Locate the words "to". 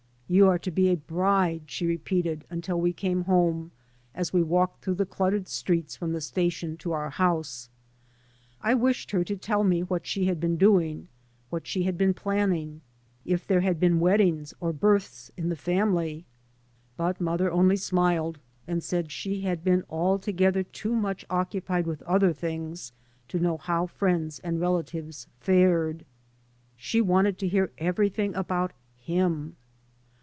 0.59-0.71, 6.77-6.93, 9.25-9.35, 23.27-23.37, 27.39-27.49